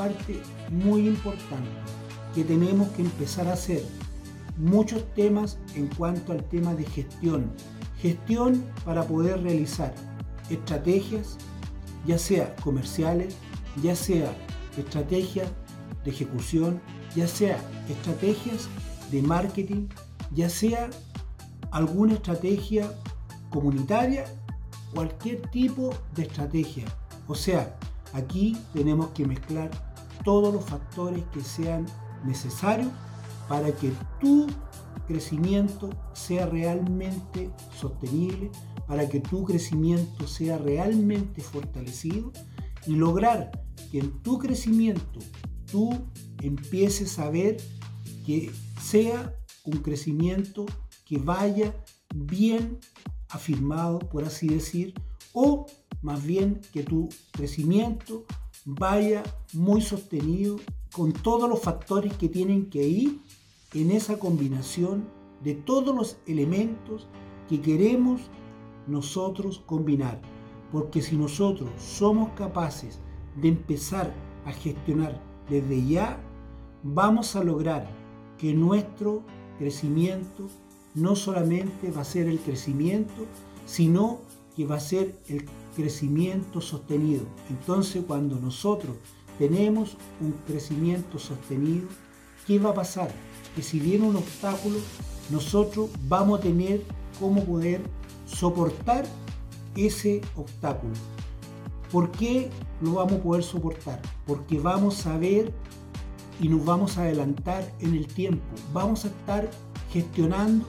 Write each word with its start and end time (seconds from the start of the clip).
parte 0.00 0.40
muy 0.70 1.06
importante 1.06 1.68
que 2.34 2.42
tenemos 2.42 2.88
que 2.92 3.02
empezar 3.02 3.46
a 3.48 3.52
hacer 3.52 3.84
muchos 4.56 5.04
temas 5.14 5.58
en 5.74 5.88
cuanto 5.88 6.32
al 6.32 6.42
tema 6.44 6.72
de 6.74 6.86
gestión. 6.86 7.52
Gestión 7.98 8.64
para 8.86 9.04
poder 9.04 9.42
realizar 9.42 9.94
estrategias, 10.48 11.36
ya 12.06 12.16
sea 12.16 12.56
comerciales, 12.64 13.36
ya 13.82 13.94
sea 13.94 14.34
estrategias 14.78 15.48
de 16.02 16.10
ejecución, 16.12 16.80
ya 17.14 17.28
sea 17.28 17.58
estrategias 17.90 18.70
de 19.10 19.20
marketing, 19.20 19.86
ya 20.32 20.48
sea 20.48 20.88
alguna 21.72 22.14
estrategia 22.14 22.90
comunitaria, 23.50 24.24
cualquier 24.94 25.42
tipo 25.50 25.90
de 26.14 26.22
estrategia. 26.22 26.86
O 27.28 27.34
sea, 27.34 27.76
aquí 28.14 28.56
tenemos 28.72 29.08
que 29.10 29.26
mezclar 29.26 29.89
todos 30.24 30.52
los 30.52 30.64
factores 30.64 31.24
que 31.32 31.40
sean 31.40 31.86
necesarios 32.24 32.90
para 33.48 33.72
que 33.72 33.92
tu 34.20 34.46
crecimiento 35.06 35.90
sea 36.12 36.46
realmente 36.46 37.50
sostenible, 37.74 38.50
para 38.86 39.08
que 39.08 39.20
tu 39.20 39.44
crecimiento 39.44 40.26
sea 40.26 40.58
realmente 40.58 41.40
fortalecido 41.40 42.32
y 42.86 42.94
lograr 42.94 43.50
que 43.90 43.98
en 43.98 44.22
tu 44.22 44.38
crecimiento 44.38 45.18
tú 45.70 45.90
empieces 46.42 47.18
a 47.18 47.28
ver 47.30 47.56
que 48.24 48.52
sea 48.80 49.34
un 49.64 49.78
crecimiento 49.78 50.66
que 51.04 51.18
vaya 51.18 51.74
bien 52.14 52.78
afirmado, 53.28 53.98
por 53.98 54.24
así 54.24 54.48
decir, 54.48 54.94
o 55.32 55.66
más 56.02 56.24
bien 56.24 56.60
que 56.72 56.82
tu 56.82 57.08
crecimiento 57.32 58.24
vaya 58.64 59.22
muy 59.52 59.80
sostenido 59.80 60.56
con 60.92 61.12
todos 61.12 61.48
los 61.48 61.60
factores 61.60 62.14
que 62.16 62.28
tienen 62.28 62.68
que 62.68 62.86
ir 62.86 63.20
en 63.74 63.90
esa 63.90 64.18
combinación 64.18 65.04
de 65.42 65.54
todos 65.54 65.94
los 65.94 66.18
elementos 66.26 67.08
que 67.48 67.60
queremos 67.60 68.20
nosotros 68.86 69.62
combinar. 69.66 70.20
Porque 70.72 71.02
si 71.02 71.16
nosotros 71.16 71.70
somos 71.78 72.30
capaces 72.30 73.00
de 73.40 73.48
empezar 73.48 74.12
a 74.44 74.52
gestionar 74.52 75.20
desde 75.48 75.86
ya, 75.86 76.20
vamos 76.82 77.36
a 77.36 77.44
lograr 77.44 77.88
que 78.38 78.54
nuestro 78.54 79.22
crecimiento 79.58 80.48
no 80.94 81.16
solamente 81.16 81.90
va 81.90 82.02
a 82.02 82.04
ser 82.04 82.28
el 82.28 82.38
crecimiento, 82.38 83.26
sino 83.66 84.18
que 84.56 84.66
va 84.66 84.76
a 84.76 84.80
ser 84.80 85.18
el 85.28 85.44
crecimiento 85.76 86.60
sostenido. 86.60 87.24
Entonces 87.48 88.04
cuando 88.06 88.36
nosotros 88.36 88.96
tenemos 89.38 89.96
un 90.20 90.32
crecimiento 90.46 91.18
sostenido, 91.18 91.88
¿qué 92.46 92.58
va 92.58 92.70
a 92.70 92.74
pasar? 92.74 93.10
Que 93.54 93.62
si 93.62 93.80
viene 93.80 94.06
un 94.06 94.16
obstáculo, 94.16 94.78
nosotros 95.30 95.90
vamos 96.08 96.38
a 96.38 96.42
tener 96.42 96.82
cómo 97.18 97.44
poder 97.44 97.80
soportar 98.26 99.06
ese 99.76 100.20
obstáculo. 100.36 100.94
¿Por 101.90 102.10
qué 102.12 102.50
lo 102.80 102.94
vamos 102.94 103.14
a 103.14 103.22
poder 103.22 103.42
soportar? 103.42 104.00
Porque 104.26 104.58
vamos 104.58 105.06
a 105.06 105.18
ver 105.18 105.52
y 106.40 106.48
nos 106.48 106.64
vamos 106.64 106.96
a 106.96 107.02
adelantar 107.02 107.70
en 107.80 107.94
el 107.94 108.06
tiempo. 108.06 108.44
Vamos 108.72 109.04
a 109.04 109.08
estar 109.08 109.50
gestionando 109.92 110.66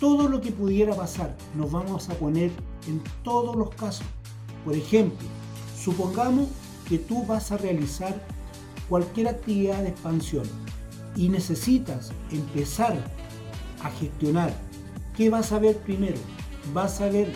todo 0.00 0.28
lo 0.28 0.40
que 0.40 0.52
pudiera 0.52 0.94
pasar. 0.94 1.36
Nos 1.54 1.70
vamos 1.70 2.08
a 2.08 2.14
poner 2.14 2.50
en 2.86 3.02
todos 3.22 3.56
los 3.56 3.70
casos. 3.74 4.06
Por 4.64 4.74
ejemplo, 4.74 5.26
supongamos 5.78 6.48
que 6.88 6.98
tú 6.98 7.24
vas 7.24 7.52
a 7.52 7.56
realizar 7.56 8.20
cualquier 8.88 9.28
actividad 9.28 9.82
de 9.82 9.88
expansión 9.88 10.44
y 11.16 11.28
necesitas 11.28 12.12
empezar 12.30 12.96
a 13.82 13.90
gestionar. 13.90 14.52
¿Qué 15.16 15.30
vas 15.30 15.52
a 15.52 15.58
ver 15.58 15.76
primero? 15.78 16.18
Vas 16.72 17.00
a 17.00 17.08
ver 17.08 17.32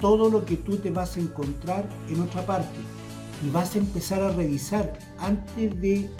todo 0.00 0.28
lo 0.28 0.44
que 0.44 0.56
tú 0.56 0.76
te 0.76 0.90
vas 0.90 1.16
a 1.16 1.20
encontrar 1.20 1.88
en 2.08 2.20
otra 2.20 2.44
parte 2.44 2.78
y 3.44 3.50
vas 3.50 3.74
a 3.74 3.78
empezar 3.78 4.20
a 4.20 4.32
revisar 4.32 4.98
antes 5.18 5.80
de 5.80 6.10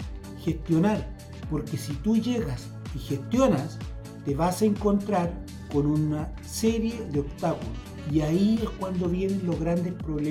gestionar, 0.43 1.07
porque 1.49 1.77
si 1.77 1.93
tú 1.95 2.17
llegas 2.17 2.67
y 2.95 2.99
gestionas, 2.99 3.77
te 4.25 4.35
vas 4.35 4.61
a 4.61 4.65
encontrar 4.65 5.33
con 5.73 5.87
una 5.87 6.31
serie 6.45 7.03
de 7.11 7.19
obstáculos 7.19 7.67
y 8.11 8.21
ahí 8.21 8.59
es 8.61 8.69
cuando 8.79 9.09
vienen 9.09 9.41
los 9.45 9.59
grandes 9.59 9.93
problemas. 9.93 10.23